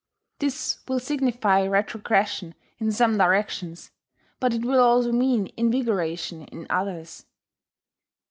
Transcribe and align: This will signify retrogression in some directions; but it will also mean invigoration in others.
This 0.39 0.79
will 0.87 0.99
signify 0.99 1.67
retrogression 1.67 2.55
in 2.79 2.91
some 2.91 3.19
directions; 3.19 3.91
but 4.39 4.51
it 4.51 4.65
will 4.65 4.79
also 4.79 5.11
mean 5.11 5.53
invigoration 5.57 6.41
in 6.45 6.65
others. 6.71 7.27